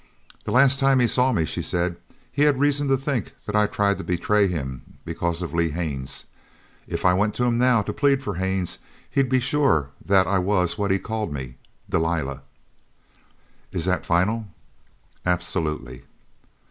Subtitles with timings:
[0.45, 1.95] "The last time he saw me," she said,
[2.31, 6.25] "he had reason to think that I tried to betray him because of Lee Haines.
[6.87, 8.79] If I went to him now to plead for Haines
[9.11, 12.41] he'd be sure that I was what he called me Delilah!"
[13.71, 14.47] "Is that final?"
[15.23, 16.01] "Absolutely!"